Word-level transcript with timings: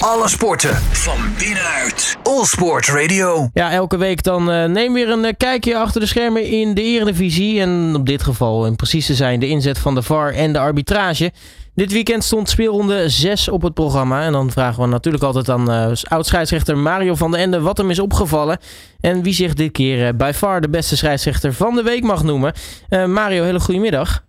Alle 0.00 0.28
sporten 0.28 0.74
van 0.76 1.18
binnenuit. 1.38 2.18
All 2.22 2.44
Sport 2.44 2.88
Radio. 2.88 3.48
Ja, 3.52 3.70
elke 3.70 3.96
week 3.96 4.22
dan 4.22 4.50
uh, 4.50 4.64
neem 4.64 4.92
weer 4.92 5.08
een 5.08 5.24
uh, 5.24 5.30
kijkje 5.36 5.76
achter 5.78 6.00
de 6.00 6.06
schermen 6.06 6.44
in 6.44 6.74
de 6.74 6.82
Eredivisie. 6.82 7.60
En 7.60 7.94
op 7.96 8.06
dit 8.06 8.22
geval, 8.22 8.66
in 8.66 8.76
precies 8.76 9.06
te 9.06 9.14
zijn, 9.14 9.40
de 9.40 9.48
inzet 9.48 9.78
van 9.78 9.94
de 9.94 10.02
VAR 10.02 10.32
en 10.32 10.52
de 10.52 10.58
arbitrage. 10.58 11.32
Dit 11.74 11.92
weekend 11.92 12.24
stond 12.24 12.48
speelronde 12.48 13.08
6 13.08 13.48
op 13.48 13.62
het 13.62 13.74
programma. 13.74 14.22
En 14.22 14.32
dan 14.32 14.50
vragen 14.50 14.82
we 14.82 14.88
natuurlijk 14.88 15.24
altijd 15.24 15.48
aan 15.48 15.70
uh, 15.70 15.92
oud-scheidsrechter 16.02 16.78
Mario 16.78 17.14
van 17.14 17.30
den 17.30 17.40
Ende 17.40 17.60
wat 17.60 17.76
hem 17.76 17.90
is 17.90 17.98
opgevallen. 17.98 18.58
En 19.00 19.22
wie 19.22 19.34
zich 19.34 19.54
dit 19.54 19.72
keer 19.72 20.16
bij 20.16 20.34
VAR 20.34 20.60
de 20.60 20.70
beste 20.70 20.96
scheidsrechter 20.96 21.52
van 21.52 21.74
de 21.74 21.82
week 21.82 22.02
mag 22.02 22.22
noemen. 22.22 22.52
Mario, 22.88 23.42
hele 23.42 23.60
goedemiddag. 23.60 24.24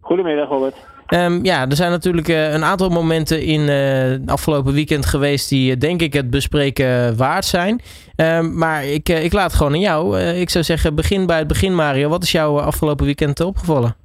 Goedemiddag, 0.00 0.48
Robert. 0.48 0.76
Um, 1.14 1.44
ja, 1.44 1.68
er 1.68 1.76
zijn 1.76 1.90
natuurlijk 1.90 2.28
uh, 2.28 2.52
een 2.52 2.64
aantal 2.64 2.88
momenten 2.88 3.42
in 3.42 3.60
uh, 3.60 4.26
afgelopen 4.26 4.72
weekend 4.72 5.06
geweest 5.06 5.48
die 5.48 5.70
uh, 5.70 5.78
denk 5.78 6.02
ik 6.02 6.12
het 6.12 6.30
bespreken 6.30 7.16
waard 7.16 7.44
zijn. 7.44 7.80
Um, 8.16 8.58
maar 8.58 8.84
ik, 8.84 9.08
ik 9.08 9.32
laat 9.32 9.54
gewoon 9.54 9.72
aan 9.72 9.80
jou. 9.80 10.18
ik 10.18 10.50
zou 10.50 10.64
zeggen, 10.64 10.94
begin 10.94 11.26
bij 11.26 11.38
het 11.38 11.46
begin 11.48 11.74
Mario. 11.74 12.08
Wat 12.08 12.22
is 12.22 12.32
jou 12.32 12.60
afgelopen 12.60 13.04
weekend 13.04 13.40
opgevallen? 13.40 13.96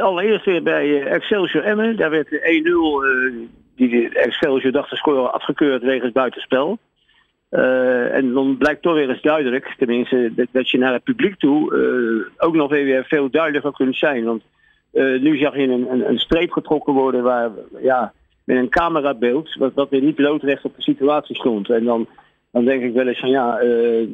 allereerst 0.00 0.44
weer 0.44 0.62
bij 0.62 1.02
Excelsior 1.02 1.64
Emmen. 1.64 1.96
Daar 1.96 2.10
werd 2.10 2.28
1-0, 2.28 2.38
die 3.76 4.08
Excelsior 4.08 4.72
dacht 4.72 4.90
de 4.90 4.96
score 4.96 5.28
afgekeurd 5.28 5.82
wegens 5.82 6.12
buitenspel. 6.12 6.78
en 7.50 8.32
dan 8.32 8.56
blijkt 8.56 8.82
toch 8.82 8.94
weer 8.94 9.10
eens 9.10 9.22
duidelijk, 9.22 9.74
tenminste, 9.78 10.32
dat, 10.36 10.46
dat 10.52 10.70
je 10.70 10.78
naar 10.78 10.92
het 10.92 11.02
publiek 11.02 11.38
toe 11.38 11.74
ook 12.36 12.54
nog 12.54 12.70
weer 12.70 13.04
veel 13.04 13.30
duidelijker 13.30 13.72
kunt 13.72 13.96
zijn. 13.96 14.24
Want 14.24 14.42
uh, 14.92 15.20
nu 15.20 15.38
zag 15.38 15.56
je 15.56 15.62
een, 15.62 16.08
een, 16.08 16.18
streep 16.18 16.50
getrokken 16.50 16.92
worden 16.92 17.22
waar, 17.22 17.50
ja, 17.82 18.12
met 18.44 18.56
een 18.56 18.68
camerabeeld, 18.68 19.54
wat, 19.74 19.88
weer 19.90 20.02
niet 20.02 20.18
loodrecht 20.18 20.64
op 20.64 20.76
de 20.76 20.82
situatie 20.82 21.36
stond. 21.36 21.70
En 21.70 21.84
dan, 21.84 22.06
dan 22.50 22.64
denk 22.64 22.82
ik 22.82 22.92
wel 22.92 23.06
eens 23.06 23.20
van 23.20 23.30
ja, 23.30 23.62
uh, 23.62 24.08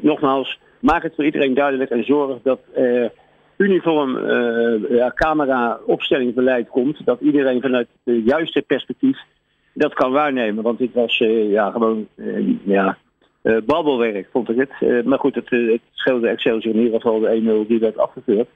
nogmaals, 0.00 0.58
maak 0.80 1.02
het 1.02 1.14
voor 1.14 1.24
iedereen 1.24 1.54
duidelijk 1.54 1.90
en 1.90 2.04
zorg 2.04 2.38
dat 2.42 2.60
er 2.74 3.12
uniform 3.56 4.16
uh, 4.16 4.90
ja, 4.90 5.12
camera-opstellingsbeleid 5.14 6.68
komt. 6.68 7.04
Dat 7.04 7.20
iedereen 7.20 7.60
vanuit 7.60 7.88
het 8.04 8.24
juiste 8.24 8.62
perspectief 8.62 9.18
dat 9.74 9.94
kan 9.94 10.12
waarnemen. 10.12 10.62
Want 10.62 10.78
dit 10.78 10.92
was 10.92 11.18
ja, 11.18 11.70
gewoon 11.70 12.06
ja, 12.64 12.98
babbelwerk, 13.64 14.28
vond 14.32 14.48
ik 14.48 14.56
het. 14.56 15.04
maar 15.04 15.18
goed, 15.18 15.34
het, 15.34 15.50
het 15.50 15.80
scheelde 15.92 16.28
Excelsior 16.28 16.74
in 16.74 16.80
ieder 16.80 17.00
geval 17.00 17.20
de 17.20 17.62
1-0 17.64 17.68
die 17.68 17.78
werd 17.78 17.98
afgekeurd. 17.98 18.48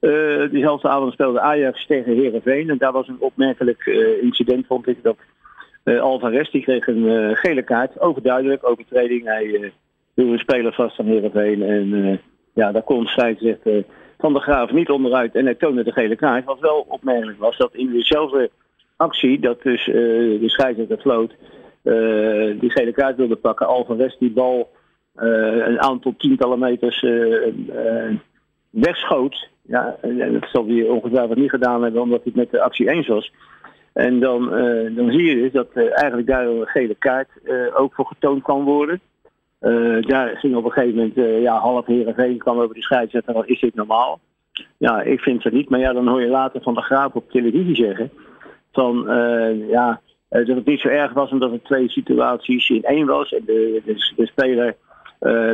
Uh, 0.00 0.50
diezelfde 0.50 0.88
avond 0.88 1.12
speelde 1.12 1.40
Ajax 1.40 1.86
tegen 1.86 2.14
Herenveen. 2.14 2.70
En 2.70 2.78
daar 2.78 2.92
was 2.92 3.08
een 3.08 3.20
opmerkelijk 3.20 3.86
uh, 3.86 4.22
incident, 4.22 4.66
vond 4.66 4.86
ik. 4.86 5.02
Dat 5.02 5.16
uh, 5.84 6.00
Alvarez 6.00 6.50
die 6.50 6.62
kreeg 6.62 6.86
een 6.86 7.36
gele 7.36 7.62
kaart. 7.62 8.00
Overduidelijk, 8.00 8.68
overtreding. 8.68 9.24
Hij 9.24 9.44
hield 10.14 10.32
een 10.32 10.38
speler 10.38 10.72
vast 10.72 10.96
van 10.96 11.06
Herenveen. 11.06 11.62
En 11.62 12.20
ja, 12.54 12.72
daar 12.72 12.82
kon 12.82 13.06
scheidsrechter 13.06 13.84
Van 14.18 14.32
de 14.32 14.40
Graaf 14.40 14.72
niet 14.72 14.90
onderuit. 14.90 15.34
En 15.34 15.44
hij 15.44 15.54
toonde 15.54 15.84
de 15.84 15.92
gele 15.92 16.16
kaart. 16.16 16.44
Wat 16.44 16.60
wel 16.60 16.86
opmerkelijk 16.88 17.38
was, 17.38 17.56
dat 17.56 17.74
in 17.74 17.92
dezelfde 17.92 18.50
actie, 18.96 19.40
dat 19.40 19.62
dus 19.62 19.84
de 19.84 20.48
scheidsrechter 20.48 20.98
floot, 20.98 21.34
die 22.60 22.70
gele 22.70 22.92
kaart 22.92 23.16
wilde 23.16 23.36
pakken. 23.36 23.66
Alvarez 23.66 24.16
die 24.18 24.30
bal 24.30 24.70
een 25.14 25.80
aantal 25.80 26.14
tientallen 26.18 26.58
meters 26.58 27.04
wegschoot. 28.70 29.48
Ja, 29.62 29.96
en 30.00 30.32
dat 30.32 30.48
zal 30.50 30.66
hij 30.66 30.88
ongetwijfeld 30.88 31.38
niet 31.38 31.50
gedaan 31.50 31.82
hebben 31.82 32.02
omdat 32.02 32.22
hij 32.22 32.32
het 32.34 32.42
met 32.42 32.50
de 32.50 32.62
actie 32.62 32.90
eens 32.90 33.06
was. 33.06 33.32
En 33.98 34.20
dan, 34.20 34.42
uh, 34.42 34.96
dan 34.96 35.10
zie 35.10 35.24
je 35.24 35.34
dus 35.34 35.52
dat 35.52 35.68
uh, 35.74 35.84
eigenlijk 35.84 36.26
daar 36.26 36.46
een 36.46 36.66
gele 36.66 36.94
kaart 36.94 37.28
uh, 37.44 37.80
ook 37.80 37.94
voor 37.94 38.06
getoond 38.06 38.42
kan 38.42 38.64
worden. 38.64 39.00
daar 40.00 40.36
ging 40.36 40.56
op 40.56 40.64
een 40.64 40.70
gegeven 40.70 40.96
moment 40.96 41.42
ja, 41.42 41.58
half 41.58 41.86
Heerenveen 41.86 42.38
kwam 42.38 42.60
over 42.60 42.74
de 42.74 42.82
scheidsrechter. 42.82 43.32
Dan 43.34 43.46
is 43.46 43.60
dit 43.60 43.74
normaal? 43.74 44.20
Ja, 44.76 45.02
ik 45.02 45.20
vind 45.20 45.44
het 45.44 45.52
niet. 45.52 45.68
Maar 45.68 45.80
ja, 45.80 45.92
dan 45.92 46.08
hoor 46.08 46.20
je 46.20 46.28
later 46.28 46.62
van 46.62 46.74
de 46.74 46.82
Graaf 46.82 47.14
op 47.14 47.30
televisie 47.30 47.74
zeggen. 47.74 48.10
Van 48.72 49.04
ja, 49.68 50.00
dat 50.28 50.46
het 50.46 50.66
niet 50.66 50.80
zo 50.80 50.88
erg 50.88 51.12
was 51.12 51.30
omdat 51.30 51.50
het 51.50 51.64
twee 51.64 51.88
situaties 51.88 52.68
in 52.68 52.84
één 52.84 53.06
was. 53.06 53.32
En 53.32 53.42
de, 53.46 53.82
de, 53.84 54.12
de 54.16 54.26
speler 54.26 54.76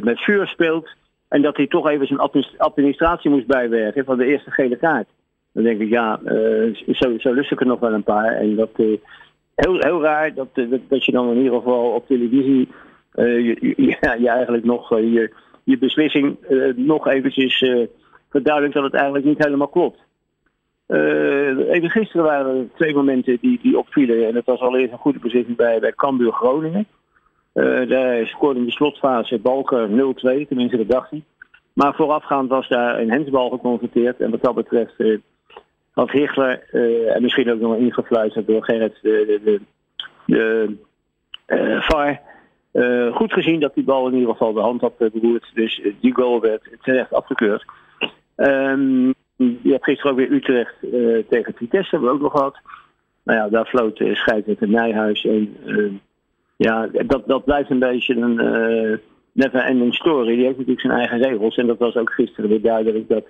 met 0.03 0.21
vuur 0.21 0.47
speelt. 0.47 0.89
En 1.35 1.43
dat 1.43 1.57
hij 1.57 1.67
toch 1.67 1.89
even 1.89 2.07
zijn 2.07 2.21
administratie 2.57 3.31
moest 3.31 3.47
bijwerken 3.47 4.05
van 4.05 4.19
de 4.19 4.25
eerste 4.25 4.51
gele 4.51 4.77
kaart. 4.77 5.09
Dan 5.53 5.63
denk 5.63 5.81
ik, 5.81 5.89
ja, 5.89 6.21
uh, 6.25 6.75
zo, 6.93 7.19
zo 7.19 7.33
lust 7.33 7.51
ik 7.51 7.61
er 7.61 7.67
nog 7.67 7.81
wel 7.81 7.93
een 7.93 8.03
paar. 8.03 8.33
En 8.33 8.57
dat 8.57 8.71
uh, 8.77 8.99
heel, 9.55 9.79
heel 9.79 10.03
raar 10.03 10.35
dat, 10.35 10.49
dat, 10.55 10.81
dat, 10.89 11.05
je 11.05 11.13
dan 11.13 11.31
in 11.31 11.37
ieder 11.37 11.53
geval 11.55 11.91
op 11.91 12.07
televisie 12.07 12.69
je, 13.15 13.57
je 14.25 14.29
eigenlijk 14.29 14.65
nog 14.65 14.89
je, 14.89 15.33
je 15.65 15.79
beslissing 15.79 16.37
nog 16.77 17.09
eventjes 17.09 17.59
verduidelijkt 18.31 18.75
dat 18.75 18.85
het 18.85 18.95
eigenlijk 18.95 19.25
niet 19.25 19.45
helemaal 19.45 19.69
klopt. 19.69 19.99
even 21.69 21.91
gisteren 21.91 22.25
waren 22.25 22.57
er 22.57 22.67
twee 22.75 22.95
momenten 22.95 23.39
die, 23.41 23.59
die 23.63 23.79
opvielen. 23.79 24.27
En 24.27 24.35
dat 24.35 24.45
was 24.45 24.61
allereerst 24.61 24.93
een 24.93 24.99
goede 24.99 25.19
beslissing 25.19 25.57
bij, 25.57 25.81
bij 25.81 25.93
Cambuur 25.93 26.33
Groningen. 26.33 26.87
Uh, 27.55 27.89
daar 27.89 28.27
scoorde 28.27 28.59
in 28.59 28.65
de 28.65 28.71
slotfase 28.71 29.39
Balker 29.39 29.89
0-2, 29.89 29.93
tenminste 30.49 30.77
dat 30.77 30.89
dacht 30.89 31.11
hij. 31.11 31.23
Maar 31.73 31.95
voorafgaand 31.95 32.49
was 32.49 32.69
daar 32.69 33.01
een 33.01 33.11
hensbal 33.11 33.51
geconstateerd. 33.51 34.21
En 34.21 34.31
wat 34.31 34.43
dat 34.43 34.55
betreft 34.55 34.95
uh, 34.99 35.19
had 35.91 36.11
Hichler, 36.11 36.69
uh, 36.73 37.15
en 37.15 37.23
misschien 37.23 37.53
ook 37.53 37.61
nog 37.61 37.77
ingefluisterd 37.77 38.47
door 38.47 38.65
Gerrit, 38.65 38.99
de, 39.03 39.41
de, 39.45 39.61
de, 40.27 40.77
de 41.47 41.79
VAR, 41.81 42.21
goed 43.13 43.33
gezien 43.33 43.61
dat 43.61 43.75
die 43.75 43.85
bal 43.85 44.09
in 44.09 44.15
ieder 44.15 44.31
geval 44.31 44.53
de 44.53 44.61
hand 44.61 44.81
had 44.81 44.99
beroerd. 44.99 45.51
Dus 45.55 45.83
die 46.01 46.15
goal 46.15 46.41
werd 46.41 46.69
terecht 46.83 47.13
afgekeurd. 47.13 47.65
Um, 48.37 49.15
je 49.37 49.71
hebt 49.71 49.85
gisteren 49.85 50.13
ook 50.13 50.19
weer 50.19 50.33
Utrecht 50.33 50.75
tegen 51.29 51.55
Vitesse, 51.55 51.91
hebben 51.91 52.09
we 52.09 52.15
ook 52.15 52.21
nog 52.21 52.33
gehad. 52.33 52.57
Nou 53.25 53.39
ja, 53.39 53.49
daar 53.49 53.67
floot 53.67 54.01
uh, 54.01 54.15
scheidsrechter 54.15 54.69
Nijhuis 54.69 55.25
en 55.25 55.57
ja, 56.65 56.89
dat, 57.07 57.23
dat 57.27 57.45
blijft 57.45 57.71
een 57.71 57.79
beetje 57.79 58.15
een 58.17 58.41
uh, 58.41 58.99
never 59.33 59.61
ending 59.61 59.95
story. 59.95 60.35
Die 60.35 60.45
heeft 60.45 60.59
natuurlijk 60.59 60.87
zijn 60.87 60.99
eigen 60.99 61.19
regels. 61.19 61.57
En 61.57 61.67
dat 61.67 61.79
was 61.79 61.97
ook 61.97 62.13
gisteren 62.13 62.51
weer 62.51 62.63
duidelijk. 62.63 63.09
Dat 63.09 63.25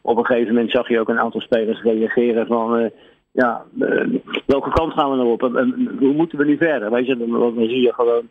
op 0.00 0.16
een 0.16 0.26
gegeven 0.26 0.54
moment 0.54 0.70
zag 0.70 0.88
je 0.88 1.00
ook 1.00 1.08
een 1.08 1.20
aantal 1.20 1.40
spelers 1.40 1.82
reageren 1.82 2.46
van... 2.46 2.78
Uh, 2.78 2.86
ja, 3.32 3.64
uh, 3.78 4.20
welke 4.46 4.70
kant 4.70 4.92
gaan 4.92 5.10
we 5.10 5.16
nou 5.16 5.30
op? 5.30 5.42
En, 5.56 5.96
hoe 5.98 6.12
moeten 6.12 6.38
we 6.38 6.44
nu 6.44 6.56
verder? 6.56 6.90
Weet 6.90 7.06
je, 7.06 7.16
dan, 7.16 7.30
dan 7.30 7.54
zie 7.56 7.80
je 7.80 7.94
gewoon... 7.94 8.28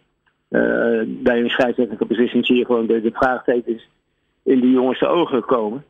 bij 1.23 1.39
een 1.39 1.49
scheidsrechtelijke 1.49 2.05
beslissing 2.05 2.45
zie 2.45 2.57
je 2.57 2.65
gewoon 2.65 2.85
de, 2.85 3.01
de 3.01 3.11
vraagtekens 3.13 3.89
in 4.43 4.59
die 4.59 4.71
jongens 4.71 4.99
de 4.99 5.07
ogen 5.07 5.45
komen. 5.45 5.83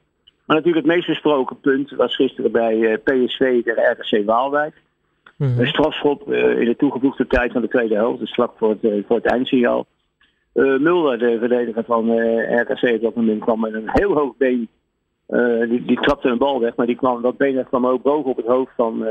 Maar 0.46 0.56
natuurlijk 0.56 0.86
het 0.86 0.96
meest 0.96 1.08
besproken 1.08 1.60
punt 1.60 1.92
was 1.92 2.16
gisteren 2.16 2.52
bij 2.52 2.98
PSV 3.04 3.64
tegen 3.64 3.92
RKC 3.92 4.26
Waalwijk. 4.26 4.74
Mm 5.36 5.60
Een 5.60 5.68
strafschop 5.68 6.34
in 6.34 6.66
de 6.66 6.76
toegevoegde 6.78 7.28
tijd 7.28 7.52
van 7.52 7.62
de 7.62 7.68
tweede 7.68 7.96
helft, 7.96 8.20
dus 8.20 8.34
vlak 8.34 8.54
voor 8.58 8.70
het, 8.70 8.84
uh, 8.84 9.04
voor 9.08 9.16
het 9.16 9.26
eindsignaal. 9.26 9.86
Uh, 10.54 10.80
Mulder, 10.80 11.20
de 11.20 11.38
verdediger 11.40 11.84
van 11.84 12.20
RKC 12.62 12.94
op 12.96 13.02
dat 13.02 13.16
moment, 13.16 13.42
kwam 13.42 13.60
met 13.60 13.74
een 13.74 13.90
heel 13.92 14.14
hoog 14.14 14.38
been. 14.38 14.68
die, 15.70 15.86
die 15.86 16.00
trapte 16.00 16.30
een 16.30 16.38
bal 16.38 16.60
weg, 16.60 16.76
maar 16.76 16.86
die 16.86 16.96
kwam, 16.96 17.22
dat 17.22 17.38
been 17.38 17.66
kwam 17.66 17.88
ook 17.88 18.02
boven 18.02 18.32
op 18.32 18.38
het 18.38 18.46
hoofd 18.46 18.72
van, 18.76 19.06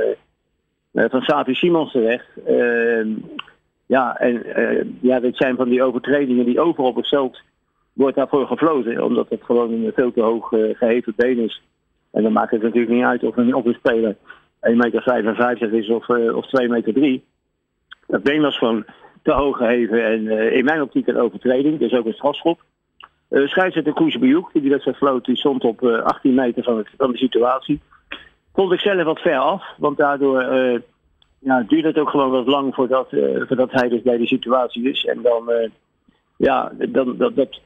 van 0.92 1.20
Savi 1.20 1.54
Simons 1.54 1.92
terecht. 1.92 2.26
Ehm, 2.46 3.08
ja, 3.86 4.16
en 4.18 4.42
ja, 5.00 5.20
dit 5.20 5.36
zijn 5.36 5.56
van 5.56 5.68
die 5.68 5.82
overtredingen 5.82 6.44
die 6.44 6.60
overal 6.60 6.90
op 6.90 6.96
het 6.96 7.08
veld 7.08 7.40
wordt 7.92 8.16
daarvoor 8.16 8.46
gefloten, 8.46 9.04
omdat 9.04 9.28
het 9.28 9.42
gewoon 9.42 9.72
een 9.72 9.92
veel 9.94 10.12
te 10.12 10.22
hoog 10.22 10.48
geheven 10.48 11.12
been 11.16 11.38
is. 11.38 11.62
En 12.10 12.22
dan 12.22 12.32
maakt 12.32 12.50
het 12.50 12.62
natuurlijk 12.62 12.92
niet 12.92 13.04
uit 13.04 13.22
of 13.22 13.36
een, 13.36 13.54
of 13.54 13.64
een 13.64 13.74
speler 13.78 14.16
1,55 14.66 14.74
meter 14.74 15.72
is 15.72 15.88
of, 15.88 16.08
uh, 16.08 16.36
of 16.36 16.46
2 16.46 16.68
meter 16.68 16.92
3. 16.92 17.24
Dat 18.06 18.22
been 18.22 18.40
was 18.40 18.58
gewoon 18.58 18.84
te 19.22 19.32
hoog 19.32 19.56
geheven 19.56 20.04
en 20.04 20.24
uh, 20.24 20.56
in 20.56 20.64
mijn 20.64 20.82
optiek 20.82 21.06
een 21.06 21.18
overtreding, 21.18 21.78
dus 21.78 21.92
ook 21.92 22.06
een 22.06 22.12
strafschop. 22.12 22.60
Uh, 23.30 23.48
scheidsrechter 23.48 23.92
Koes 23.92 24.18
Bejoek, 24.18 24.50
die 24.52 24.70
wedstrijd 24.70 24.96
floot, 24.96 25.24
die 25.24 25.36
stond 25.36 25.64
op 25.64 25.82
uh, 25.82 26.02
18 26.02 26.34
meter 26.34 26.62
van, 26.62 26.86
de 27.12 27.16
situatie. 27.16 27.80
Vond 28.54 28.72
ik 28.72 28.80
zelf 28.80 29.02
wat 29.02 29.20
ver 29.20 29.38
af, 29.38 29.64
want 29.78 29.96
daardoor 29.96 30.42
ja, 31.38 31.62
duurde 31.62 31.88
het 31.88 31.98
ook 31.98 32.10
gewoon 32.10 32.30
wat 32.30 32.46
lang 32.46 32.74
voordat, 32.74 33.10
hij 33.70 33.88
dus 33.88 34.02
bij 34.02 34.16
de 34.16 34.26
situatie 34.26 34.90
is. 34.90 35.04
En 35.04 35.22
dan, 35.22 35.70
ja, 36.36 36.72
dan, 36.88 37.16
dat, 37.16 37.36
dat, 37.36 37.60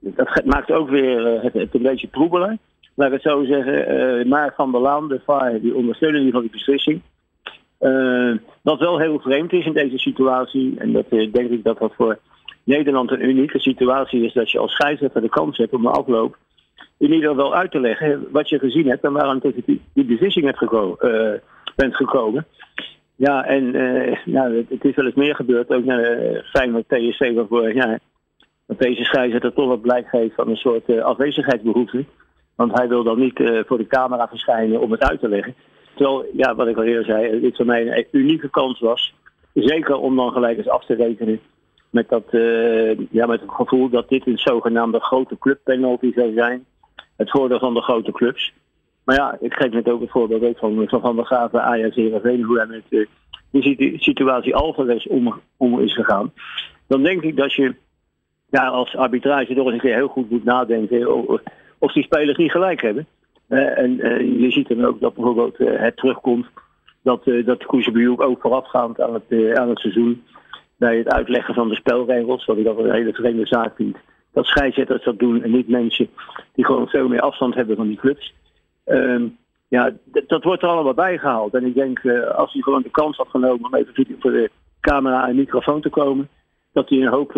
dat 0.00 0.44
maakt 0.44 0.70
ook 0.70 0.88
weer 0.88 1.42
het, 1.42 1.52
het 1.52 1.74
een 1.74 1.82
beetje 1.82 2.10
troebeler 2.10 2.58
laat 2.94 3.06
ik 3.06 3.12
het 3.12 3.32
zo 3.32 3.44
zeggen, 3.44 3.94
uh, 3.94 4.24
maar 4.24 4.52
van 4.56 4.72
der 4.72 4.80
Laan, 4.80 5.08
de 5.08 5.20
VAR, 5.24 5.60
die 5.60 5.74
ondersteunen 5.74 6.22
die 6.22 6.32
van 6.32 6.40
die 6.40 6.50
beslissing. 6.50 7.02
Uh, 7.80 8.36
wat 8.62 8.78
wel 8.78 8.98
heel 8.98 9.20
vreemd 9.20 9.52
is 9.52 9.66
in 9.66 9.72
deze 9.72 9.98
situatie, 9.98 10.74
en 10.78 10.92
dat 10.92 11.06
uh, 11.10 11.32
denk 11.32 11.50
ik 11.50 11.64
dat 11.64 11.78
dat 11.78 11.94
voor 11.94 12.18
Nederland 12.64 13.10
een 13.10 13.28
unieke 13.28 13.58
situatie 13.58 14.24
is, 14.24 14.32
dat 14.32 14.50
je 14.50 14.58
als 14.58 14.72
scheidsrechter 14.72 15.20
de 15.20 15.28
kans 15.28 15.56
hebt 15.56 15.72
om 15.72 15.82
de 15.82 15.90
afloop 15.90 16.36
in 16.98 17.12
ieder 17.12 17.30
geval 17.30 17.54
uit 17.54 17.70
te 17.70 17.80
leggen 17.80 18.26
wat 18.30 18.48
je 18.48 18.58
gezien 18.58 18.88
hebt 18.88 19.04
en 19.04 19.12
waarom 19.12 19.40
tot 19.40 19.54
die, 19.64 20.04
beslissing 20.04 20.44
bent 21.76 21.96
gekomen. 21.96 22.46
Ja, 23.16 23.44
en 23.44 23.70
nou, 24.24 24.64
het, 24.68 24.84
is 24.84 24.94
wel 24.94 25.06
eens 25.06 25.14
meer 25.14 25.34
gebeurd. 25.34 25.70
Ook 25.70 25.84
naar 25.84 26.22
uh, 26.22 26.38
Feyenoord 26.42 26.86
PSV 26.86 27.34
van 27.34 27.46
vorig. 27.48 27.98
Dat 28.66 28.78
deze 28.78 29.04
scheidsrechter 29.04 29.52
toch 29.52 29.68
wat 29.68 29.80
blijk 29.80 30.08
geeft 30.08 30.34
van 30.34 30.48
een 30.48 30.56
soort 30.56 31.00
afwezigheidsbehoefte. 31.00 32.04
Want 32.62 32.78
hij 32.78 32.88
wil 32.88 33.02
dan 33.02 33.18
niet 33.18 33.62
voor 33.66 33.78
de 33.78 33.86
camera 33.86 34.28
verschijnen 34.28 34.80
om 34.80 34.90
het 34.90 35.02
uit 35.02 35.20
te 35.20 35.28
leggen. 35.28 35.54
Terwijl, 35.94 36.26
ja, 36.32 36.54
wat 36.54 36.66
ik 36.66 36.76
al 36.76 36.82
eerder 36.82 37.04
zei, 37.04 37.40
dit 37.40 37.56
voor 37.56 37.66
mij 37.66 37.96
een 37.96 38.06
unieke 38.10 38.50
kans 38.50 38.80
was. 38.80 39.14
Zeker 39.54 39.96
om 39.96 40.16
dan 40.16 40.32
gelijk 40.32 40.58
eens 40.58 40.68
af 40.68 40.84
te 40.84 40.94
rekenen 40.94 41.40
met, 41.90 42.08
dat, 42.08 42.24
ja, 43.10 43.26
met 43.26 43.40
het 43.40 43.50
gevoel 43.50 43.88
dat 43.88 44.08
dit 44.08 44.26
een 44.26 44.38
zogenaamde 44.38 45.00
grote 45.00 45.38
clubpenalty 45.38 46.12
zou 46.14 46.32
zijn. 46.32 46.64
Het 47.16 47.30
voordeel 47.30 47.58
van 47.58 47.74
de 47.74 47.82
grote 47.82 48.12
clubs. 48.12 48.52
Maar 49.04 49.16
ja, 49.16 49.36
ik 49.40 49.54
geef 49.54 49.72
net 49.72 49.88
ook 49.88 50.00
het 50.00 50.10
voorbeeld 50.10 50.44
ook 50.44 50.58
van 50.58 50.88
Van, 50.88 51.00
van 51.00 51.16
der 51.16 51.24
Graven, 51.24 51.62
Ajax, 51.62 51.96
Heerenveen, 51.96 52.42
hoe 52.42 52.56
hij 52.58 52.66
met 52.66 53.08
die 53.50 53.96
situatie 53.98 54.56
Alvarez 54.56 55.06
om, 55.06 55.40
om 55.56 55.80
is 55.80 55.94
gegaan. 55.94 56.32
Dan 56.86 57.02
denk 57.02 57.22
ik 57.22 57.36
dat 57.36 57.52
je 57.52 57.74
ja, 58.50 58.66
als 58.66 58.96
arbitrage 58.96 59.54
toch 59.54 59.64
eens 59.64 59.74
een 59.74 59.80
keer 59.80 59.94
heel 59.94 60.08
goed 60.08 60.30
moet 60.30 60.44
nadenken 60.44 61.08
of, 61.82 61.92
die 61.92 62.02
spelers 62.02 62.38
niet 62.38 62.50
gelijk 62.50 62.82
hebben. 62.82 63.06
Uh, 63.48 63.78
en 63.78 64.06
uh, 64.06 64.40
je 64.40 64.50
ziet 64.50 64.68
dan 64.68 64.84
ook 64.84 65.00
dat 65.00 65.14
bijvoorbeeld 65.14 65.58
het 65.58 65.96
terugkomt 65.96 66.46
dat, 67.02 67.26
uh, 67.26 67.46
dat 67.46 67.66
ook 68.18 68.40
voorafgaand 68.40 69.00
aan 69.00 69.14
het, 69.14 69.56
aan 69.56 69.68
het 69.68 69.78
seizoen 69.78 70.24
bij 70.76 70.96
het 70.96 71.08
uitleggen 71.08 71.54
van 71.54 71.68
de 71.68 71.74
spelregels, 71.74 72.44
wat 72.44 72.56
ik 72.56 72.64
dat 72.64 72.78
een 72.78 72.92
hele 72.92 73.12
vreemde 73.12 73.46
zaak 73.46 73.76
vind, 73.76 73.96
dat 74.32 74.44
scheidsrechters 74.46 75.04
dat 75.04 75.18
doen 75.18 75.42
en 75.42 75.50
niet 75.50 75.68
mensen 75.68 76.08
die 76.54 76.64
gewoon 76.64 76.88
veel 76.88 77.08
meer 77.08 77.20
afstand 77.20 77.54
hebben 77.54 77.76
van 77.76 77.86
die 77.86 77.96
clubs. 77.96 78.34
Uh, 78.86 79.22
ja, 79.68 79.92
dat 80.26 80.44
wordt 80.44 80.62
er 80.62 80.68
allemaal 80.68 80.94
bijgehaald. 80.94 81.54
En 81.54 81.64
ik 81.64 81.74
denk, 81.74 82.06
als 82.34 82.52
hij 82.52 82.62
gewoon 82.62 82.82
de 82.82 82.90
kans 82.90 83.16
had 83.16 83.28
genomen 83.28 83.64
om 83.64 83.74
even 83.74 84.06
voor 84.18 84.30
de 84.30 84.50
camera 84.80 85.28
en 85.28 85.36
microfoon 85.36 85.80
te 85.80 85.88
komen, 85.88 86.28
dat 86.72 86.88
hij 86.88 86.98
een 86.98 87.08
hoop 87.08 87.32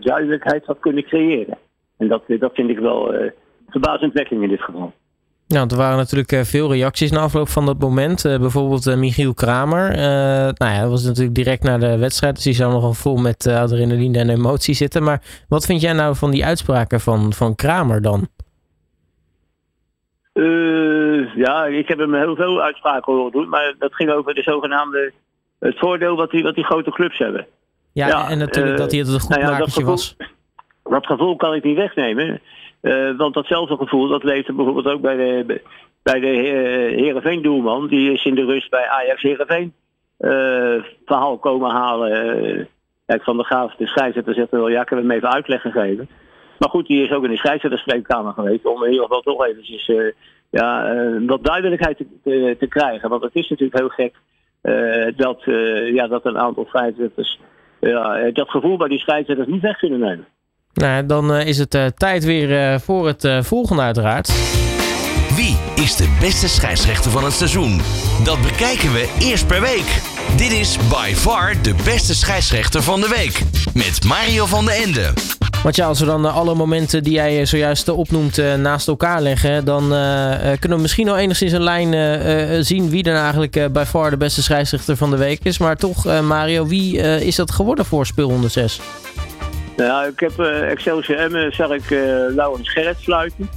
duidelijkheid 0.00 0.66
had 0.66 0.78
kunnen 0.78 1.04
creëren. 1.04 1.58
En 1.96 2.08
dat, 2.08 2.22
dat 2.26 2.54
vind 2.54 2.70
ik 2.70 2.78
wel 2.78 3.32
verbazendwekkend 3.72 4.42
in 4.42 4.48
dit 4.48 4.62
geval. 4.62 4.92
Ja, 5.46 5.66
er 5.68 5.76
waren 5.76 5.96
natuurlijk 5.96 6.46
veel 6.46 6.72
reacties 6.72 7.10
na 7.10 7.20
afloop 7.20 7.48
van 7.48 7.66
dat 7.66 7.78
moment. 7.78 8.24
Uh, 8.24 8.38
bijvoorbeeld 8.38 8.96
Michiel 8.96 9.34
Kramer. 9.34 9.90
Uh, 9.90 9.98
nou 10.54 10.72
ja, 10.72 10.80
dat 10.80 10.90
was 10.90 11.04
natuurlijk 11.04 11.34
direct 11.34 11.62
na 11.62 11.78
de 11.78 11.98
wedstrijd. 11.98 12.34
Dus 12.34 12.44
die 12.44 12.52
zou 12.52 12.72
nogal 12.72 12.92
vol 12.92 13.16
met 13.16 13.46
adrenaline 13.46 14.18
en 14.18 14.30
emotie 14.30 14.74
zitten. 14.74 15.02
Maar 15.02 15.22
wat 15.48 15.66
vind 15.66 15.80
jij 15.80 15.92
nou 15.92 16.16
van 16.16 16.30
die 16.30 16.44
uitspraken 16.44 17.00
van, 17.00 17.32
van 17.32 17.54
Kramer 17.54 18.02
dan? 18.02 18.28
Ja, 21.34 21.64
ik 21.64 21.88
heb 21.88 21.98
hem 21.98 22.14
heel 22.14 22.36
veel 22.36 22.62
uitspraken 22.62 23.12
horen 23.12 23.32
doen, 23.32 23.48
maar 23.48 23.74
dat 23.78 23.94
ging 23.94 24.10
over 24.10 24.34
de 24.34 24.42
zogenaamde 24.42 25.12
het 25.58 25.78
voordeel 25.78 26.16
wat 26.16 26.30
die, 26.30 26.42
wat 26.42 26.54
die 26.54 26.64
grote 26.64 26.90
clubs 26.90 27.18
hebben. 27.18 27.46
Ja, 27.92 28.06
ja 28.06 28.28
en 28.28 28.38
natuurlijk 28.38 28.76
dat 28.76 28.90
hij 28.90 29.00
het 29.00 29.08
een 29.08 29.20
goed 29.20 29.36
nou 29.38 29.42
ja, 29.42 29.84
was. 29.84 30.16
Dat 30.82 31.06
gevoel 31.06 31.36
kan 31.36 31.54
ik 31.54 31.64
niet 31.64 31.76
wegnemen. 31.76 32.40
Uh, 32.82 33.16
want 33.16 33.34
datzelfde 33.34 33.76
gevoel, 33.76 34.08
dat 34.08 34.22
leefde 34.22 34.52
bijvoorbeeld 34.52 34.86
ook 34.86 35.00
bij 35.00 35.16
de, 35.16 35.60
bij 36.02 36.20
de 36.20 36.26
Heerenveen 36.96 37.42
doelman. 37.42 37.88
Die 37.88 38.12
is 38.12 38.24
in 38.24 38.34
de 38.34 38.44
rust 38.44 38.70
bij 38.70 38.88
Ajax 38.88 39.22
Heerenveen 39.22 39.72
verhaal 41.04 41.38
komen 41.38 41.70
halen. 41.70 42.68
Kijk, 43.06 43.24
Van 43.24 43.36
de 43.36 43.44
Graaf, 43.44 43.74
de 43.74 43.86
scheidsrechter, 43.86 44.34
zegt 44.34 44.50
wel, 44.50 44.68
ja, 44.68 44.82
ik 44.82 44.88
heb 44.88 44.98
hem 44.98 45.10
even 45.10 45.32
uitleg 45.32 45.60
gegeven. 45.60 46.08
Maar 46.62 46.70
goed, 46.70 46.86
die 46.86 47.04
is 47.04 47.12
ook 47.12 47.24
in 47.24 47.30
de 47.30 47.36
scheidsrechterspreekkamer 47.36 48.32
geweest 48.32 48.66
om 48.66 48.84
in 48.84 48.90
ieder 48.90 49.06
geval 49.06 49.20
toch 49.20 49.46
eventjes 49.46 49.88
uh, 49.88 50.12
ja, 50.50 50.94
uh, 50.94 51.28
wat 51.28 51.44
duidelijkheid 51.44 51.96
te, 51.96 52.56
te, 52.58 52.66
krijgen. 52.66 53.08
Want 53.08 53.22
het 53.22 53.34
is 53.34 53.48
natuurlijk 53.48 53.78
heel 53.78 53.88
gek 53.88 54.14
uh, 54.62 55.16
dat, 55.16 55.42
ja, 55.94 56.06
dat 56.06 56.24
een 56.24 56.38
aantal 56.38 56.64
scheidsrechters 56.68 57.40
dat 58.32 58.50
gevoel 58.50 58.76
bij 58.76 58.88
die 58.88 58.98
scheidsrechters 58.98 59.48
niet 59.48 59.62
weg 59.62 59.78
kunnen 59.78 59.98
nemen. 59.98 60.26
Nou, 60.74 61.06
dan 61.06 61.34
is 61.34 61.58
het 61.58 61.92
tijd 61.96 62.24
weer 62.24 62.80
voor 62.80 63.06
het 63.06 63.28
volgende 63.40 63.82
uiteraard. 63.82 64.32
Wie 65.34 65.56
is 65.74 65.96
de 65.96 66.16
beste 66.20 66.48
scheidsrechter 66.48 67.10
van 67.10 67.24
het 67.24 67.32
seizoen? 67.32 67.80
Dat 68.24 68.42
bekijken 68.42 68.92
we 68.92 69.14
eerst 69.18 69.46
per 69.46 69.60
week. 69.60 70.00
Dit 70.36 70.52
is 70.52 70.76
by 70.88 71.12
far 71.14 71.62
de 71.62 71.74
beste 71.84 72.14
scheidsrechter 72.14 72.82
van 72.82 73.00
de 73.00 73.08
week. 73.08 73.42
Met 73.74 74.04
Mario 74.04 74.46
van 74.46 74.64
den 74.64 74.74
Ende. 74.74 75.12
Want 75.62 75.76
ja, 75.76 75.86
als 75.86 76.00
we 76.00 76.06
dan 76.06 76.32
alle 76.32 76.54
momenten 76.54 77.02
die 77.02 77.12
jij 77.12 77.46
zojuist 77.46 77.88
opnoemt 77.88 78.36
naast 78.56 78.88
elkaar 78.88 79.22
leggen, 79.22 79.64
dan 79.64 79.92
uh, 79.92 80.34
kunnen 80.58 80.76
we 80.76 80.82
misschien 80.82 81.08
al 81.08 81.16
enigszins 81.16 81.52
een 81.52 81.62
lijn 81.62 81.92
uh, 81.92 82.64
zien 82.64 82.90
wie 82.90 83.02
dan 83.02 83.14
eigenlijk 83.14 83.56
uh, 83.56 83.64
bij 83.66 83.86
far 83.86 84.10
de 84.10 84.16
beste 84.16 84.42
scheidsrechter 84.42 84.96
van 84.96 85.10
de 85.10 85.16
week 85.16 85.40
is. 85.42 85.58
Maar 85.58 85.76
toch, 85.76 86.20
Mario, 86.22 86.66
wie 86.66 86.96
is 86.98 87.36
dat 87.36 87.50
geworden 87.50 87.84
voor 87.84 88.06
speel 88.06 88.28
106? 88.28 88.80
Nou 89.76 90.08
ik 90.08 90.20
heb 90.20 90.38
Excelsior 90.38 91.30
M, 91.30 91.52
zag 91.52 91.70
ik 91.70 91.90
Laurens 92.34 92.70
Gerrit 92.70 93.02
fluiten. 93.02 93.48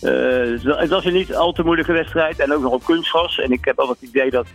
het 0.00 0.88
was 0.88 1.04
een 1.04 1.12
niet 1.12 1.34
al 1.34 1.52
te 1.52 1.62
moeilijke 1.62 1.92
wedstrijd 1.92 2.38
en 2.38 2.52
ook 2.52 2.62
nog 2.62 2.72
op 2.72 2.84
kunstgras. 2.84 3.38
En 3.38 3.50
ik 3.50 3.64
heb 3.64 3.78
al 3.78 3.88
het 3.88 4.02
idee 4.02 4.30
dat 4.30 4.46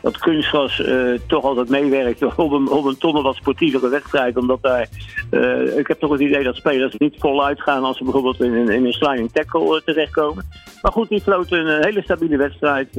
dat 0.00 0.18
kunstgras 0.18 0.78
uh, 0.78 1.18
toch 1.26 1.44
altijd 1.44 1.68
meewerkt 1.68 2.22
op 2.36 2.52
een, 2.52 2.68
op 2.68 2.84
een 2.84 2.98
tonnen 2.98 3.22
wat 3.22 3.36
sportievere 3.36 3.88
wedstrijd. 3.88 4.36
Omdat 4.36 4.62
daar, 4.62 4.88
uh, 5.30 5.78
ik 5.78 5.86
heb 5.86 6.00
toch 6.00 6.10
het 6.10 6.20
idee 6.20 6.44
dat 6.44 6.56
spelers 6.56 6.94
niet 6.96 7.16
voluit 7.18 7.62
gaan 7.62 7.84
als 7.84 7.96
ze 7.96 8.04
bijvoorbeeld 8.04 8.40
in, 8.40 8.68
in 8.68 8.86
een 8.86 8.92
sliding 8.92 9.32
tackle 9.32 9.76
uh, 9.76 9.80
terechtkomen. 9.84 10.48
Maar 10.82 10.92
goed, 10.92 11.08
die 11.08 11.20
floot 11.20 11.52
een 11.52 11.82
hele 11.84 12.02
stabiele 12.02 12.36
wedstrijd. 12.36 12.92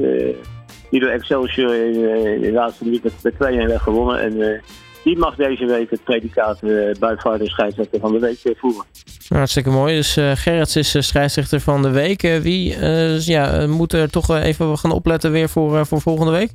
die 0.90 1.00
door 1.00 1.08
Excelsior 1.08 1.74
in, 1.74 2.40
de 2.40 2.52
laatste 2.52 2.84
minuut 2.84 3.02
met 3.02 3.34
2-1 3.34 3.36
werd 3.38 3.80
gewonnen. 3.80 4.20
En 4.20 4.62
die 5.04 5.18
mag 5.18 5.34
deze 5.34 5.66
week 5.66 5.90
het 5.90 6.04
predicaat 6.04 6.58
uh, 6.62 6.94
buitenvaarder 6.98 7.48
scheidsrechter 7.48 8.00
van 8.00 8.12
de 8.12 8.18
week 8.18 8.56
voeren. 8.58 8.84
Hartstikke 9.28 9.70
mooi. 9.70 9.94
Dus 9.94 10.16
uh, 10.16 10.30
Gerrits 10.34 10.76
is 10.76 10.94
uh, 10.94 11.02
scheidsrechter 11.02 11.60
van 11.60 11.82
de 11.82 11.90
week. 11.90 12.20
wie 12.20 12.78
ja, 13.18 13.66
moet 13.66 13.92
er 13.92 14.10
toch 14.10 14.30
even 14.38 14.78
gaan 14.78 14.92
opletten 14.92 15.32
weer 15.32 15.48
voor, 15.48 15.86
voor 15.86 16.00
volgende 16.00 16.32
week? 16.32 16.50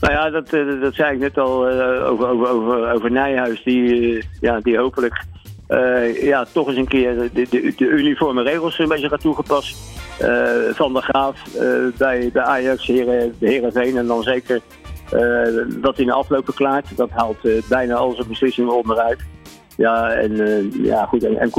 Nou 0.00 0.12
ja, 0.12 0.30
dat, 0.30 0.52
eh, 0.52 0.80
dat 0.80 0.94
zei 0.94 1.14
ik 1.14 1.18
net 1.18 1.38
al 1.38 1.68
over, 1.68 2.28
over, 2.28 2.48
over, 2.48 2.92
over 2.92 3.10
Nijhuis, 3.10 3.62
die, 3.62 4.24
ja, 4.40 4.60
die 4.60 4.78
hopelijk 4.78 5.24
ja, 6.20 6.46
toch 6.52 6.68
eens 6.68 6.76
een 6.76 6.88
keer 6.88 7.14
de, 7.14 7.46
de, 7.50 7.72
de 7.76 7.84
uniforme 7.84 8.42
regels 8.42 8.78
een 8.78 8.88
beetje 8.88 9.08
gaat 9.08 9.20
toegepast. 9.20 9.76
van 10.74 10.92
de 10.94 11.00
Graaf 11.00 11.42
bij, 11.96 12.30
bij 12.32 12.42
Ajax, 12.42 12.86
Heren, 12.86 13.34
de 13.38 13.48
Herenveen 13.48 13.96
en 13.96 14.06
dan 14.06 14.22
zeker 14.22 14.60
dat 15.80 15.96
hij 15.96 16.04
een 16.04 16.10
afloop 16.10 16.44
verklaart. 16.44 16.96
Dat 16.96 17.10
haalt 17.10 17.68
bijna 17.68 17.94
al 17.94 18.14
zijn 18.14 18.28
beslissingen 18.28 18.76
onderuit. 18.76 19.20
Ja, 19.76 20.10
en, 20.10 20.70
ja, 20.82 21.06
goed, 21.06 21.24
en, 21.24 21.38
en 21.38 21.50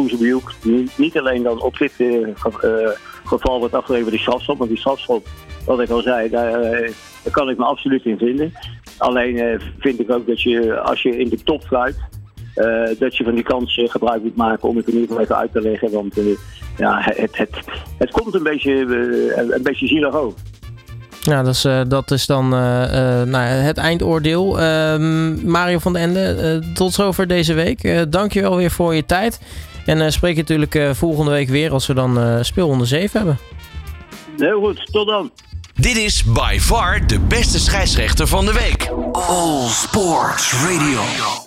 niet, 0.96 1.18
alleen 1.18 1.44
dan 1.44 1.62
op 1.62 1.78
dit 1.78 1.94
geval 3.24 3.60
wordt 3.60 3.74
afgeleverd 3.74 4.12
die 4.12 4.20
strafschop, 4.20 4.58
want 4.58 4.70
die 4.70 4.80
strafschop, 4.80 5.28
wat 5.66 5.80
ik 5.80 5.90
al 5.90 6.02
zei, 6.02 6.30
daar 6.30 6.92
daar 7.24 7.34
kan 7.34 7.50
ik 7.50 7.58
me 7.58 7.66
absoluut 7.66 8.06
in 8.06 8.18
vinden. 8.18 8.54
Alleen 8.98 9.36
uh, 9.36 9.60
vind 9.80 10.00
ik 10.00 10.12
ook 10.12 10.28
dat 10.28 10.42
je, 10.42 10.80
als 10.80 11.02
je 11.02 11.18
in 11.18 11.30
de 11.30 11.44
top 11.44 11.64
fluit, 11.64 11.98
uh, 12.56 12.90
dat 13.00 13.18
je 13.18 13.24
van 13.24 13.36
die 13.36 13.44
kans 13.44 13.78
uh, 13.78 13.90
gebruik 13.90 14.24
moet 14.24 14.36
maken 14.36 14.70
om 14.70 14.78
het 14.78 14.88
in 14.88 14.94
ieder 14.94 15.08
geval 15.08 15.24
even 15.24 15.38
uit 15.38 15.52
te 15.52 15.62
leggen. 15.62 15.92
Want 15.92 16.16
ja, 16.78 17.00
het, 17.02 17.38
het, 17.38 17.60
het 17.98 18.12
komt 18.12 18.34
een 18.34 18.44
beetje, 18.44 18.74
een 19.54 19.64
beetje 19.64 19.88
zielig 19.88 20.16
over. 20.16 20.40
Ja, 21.30 21.44
dat 21.44 21.56
is, 21.56 21.66
dat 21.88 22.12
is 22.12 22.26
dan 22.26 22.50
nou, 22.50 23.38
het 23.38 23.78
eindoordeel. 23.78 24.60
Ehm, 24.60 25.50
Mario 25.50 25.80
van 25.80 25.94
den 25.94 26.02
Ende, 26.02 26.64
tot 26.74 26.94
zover 26.94 27.28
deze 27.28 27.54
week. 27.54 28.12
dankjewel 28.12 28.56
weer 28.56 28.72
voor 28.72 28.96
je 28.96 29.06
tijd. 29.06 29.40
En 29.86 30.12
spreek 30.12 30.36
je 30.36 30.42
natuurlijk 30.42 30.96
volgende 30.96 31.32
week 31.32 31.50
weer 31.50 31.72
als 31.72 31.88
we 31.88 31.94
dan 31.94 32.46
speel 32.46 32.68
onder 32.68 32.88
7 32.88 33.18
hebben. 33.18 33.40
Heel 34.38 34.60
goed, 34.60 34.86
tot 34.92 35.08
dan. 35.08 35.32
Dit 35.80 35.98
is 35.98 36.24
by 36.24 36.58
far 36.60 37.08
de 37.08 37.20
beste 37.20 37.60
scheidsrechter 37.60 38.28
van 38.28 38.46
de 38.46 38.54
week. 38.54 38.92
All 39.12 39.68
Sports 39.68 40.54
Radio. 40.54 41.38